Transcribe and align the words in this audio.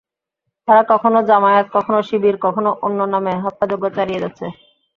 তারা 0.67 0.81
কখনো 0.91 1.19
জামায়াত, 1.29 1.67
কখনো 1.75 1.99
শিবির, 2.07 2.35
কখনো 2.45 2.69
অন্য 2.85 2.99
নামে 3.13 3.33
হত্যাযজ্ঞ 3.43 3.85
চালিয়ে 3.97 4.21
যাচ্ছে। 4.23 4.45